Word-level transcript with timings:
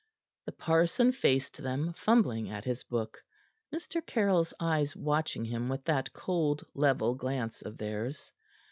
The 0.45 0.51
parson 0.51 1.11
faced 1.11 1.57
them, 1.57 1.93
fumbling 1.93 2.49
at 2.49 2.65
his 2.65 2.81
book, 2.83 3.23
Mr. 3.71 4.03
Caryll's 4.03 4.51
eyes 4.59 4.95
watching 4.95 5.45
him 5.45 5.69
with 5.69 5.83
that 5.85 6.11
cold, 6.11 6.65
level 6.73 7.13
glance 7.13 7.61
of 7.61 7.77
theirs. 7.77 8.31